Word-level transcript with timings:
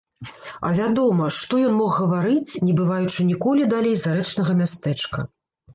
А 0.69 0.71
вядома, 0.79 1.27
што 1.41 1.59
ён 1.67 1.77
мог 1.81 1.91
гаварыць, 1.99 2.49
не 2.69 2.73
бываючы 2.81 3.27
ніколі 3.31 3.71
далей 3.77 3.95
зарэчнага 4.07 4.59
мястэчка. 4.65 5.33